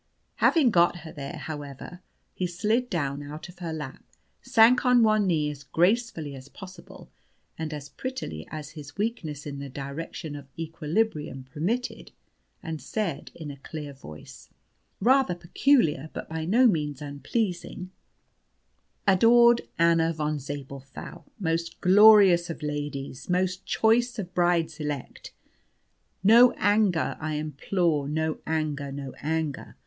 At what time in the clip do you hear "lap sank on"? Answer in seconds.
3.71-5.03